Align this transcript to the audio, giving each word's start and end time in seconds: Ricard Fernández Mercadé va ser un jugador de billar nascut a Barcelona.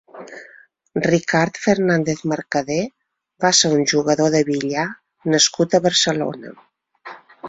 Ricard 1.05 1.57
Fernández 1.65 2.23
Mercadé 2.31 2.77
va 3.45 3.51
ser 3.57 3.71
un 3.75 3.83
jugador 3.91 4.31
de 4.37 4.41
billar 4.49 4.87
nascut 5.35 5.77
a 5.77 5.81
Barcelona. 5.85 6.55